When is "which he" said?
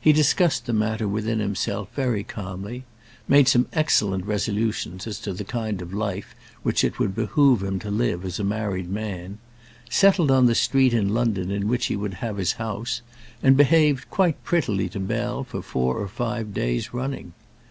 11.68-11.96